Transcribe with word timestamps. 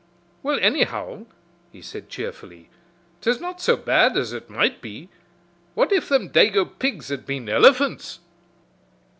"Well, 0.41 0.57
annyhow," 0.59 1.27
he 1.71 1.83
said 1.83 2.09
cheerfully, 2.09 2.71
"'tis 3.21 3.39
not 3.39 3.61
so 3.61 3.77
bad 3.77 4.17
as 4.17 4.33
ut 4.33 4.49
might 4.49 4.81
be. 4.81 5.09
What 5.75 5.91
if 5.91 6.07
thim 6.07 6.29
dago 6.31 6.65
pigs 6.65 7.09
had 7.09 7.23
been 7.23 7.47
elephants!" 7.47 8.17